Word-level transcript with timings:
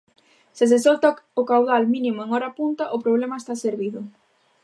Se 0.57 0.65
se 0.71 0.79
solta 0.85 1.09
o 1.39 1.41
caudal 1.51 1.83
mínimo 1.93 2.19
en 2.23 2.29
hora 2.35 2.51
punta, 2.59 2.83
o 2.95 3.01
problema 3.05 3.39
está 3.41 3.53
servido. 3.65 3.99